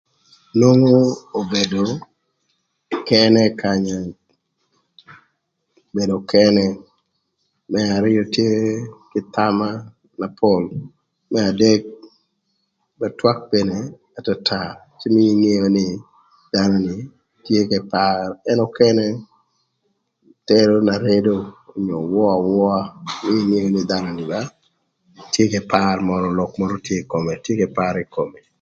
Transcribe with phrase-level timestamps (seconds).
[0.57, 0.95] Nwongo
[1.39, 1.83] obedo
[3.07, 3.43] kënë
[5.95, 6.65] bedo kënë,
[7.71, 8.49] më arïö tye
[9.11, 9.69] kï thama
[10.19, 10.63] na pol,
[11.31, 11.81] më adek
[12.99, 13.77] më twak mene
[14.17, 14.61] atata
[14.99, 15.87] cë nen nï
[16.53, 16.95] dhanö ni
[17.45, 19.07] tye kï par ën ökënë
[20.47, 21.35] tero na redo
[21.73, 22.77] onyo wöö awöa
[23.23, 24.41] cë ingeo nï dhanö ni ba
[25.31, 28.39] tye kï par mörö lok mörö tye ï kome tye kï par ï kome.